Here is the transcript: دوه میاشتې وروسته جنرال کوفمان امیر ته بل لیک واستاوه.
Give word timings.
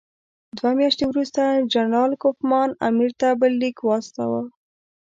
دوه 0.57 0.71
میاشتې 0.79 1.03
وروسته 1.07 1.41
جنرال 1.73 2.11
کوفمان 2.23 2.69
امیر 2.87 3.11
ته 3.19 3.27
بل 3.39 3.51
لیک 3.61 3.77
واستاوه. 3.83 4.41